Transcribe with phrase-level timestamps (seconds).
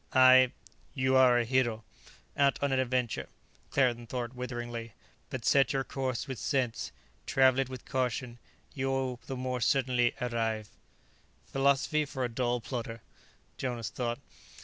[0.13, 0.51] "I"
[1.03, 1.83] "You are a hero,
[2.35, 3.29] out on an adventure,"
[3.69, 4.93] Claerten thought witheringly.
[5.29, 6.91] "But set your course with sense,
[7.27, 8.39] travel it with caution;
[8.73, 10.69] you will the more certainly arrive."
[11.45, 13.03] "Philosophy for a dull plodder,"
[13.59, 14.17] Jonas thought.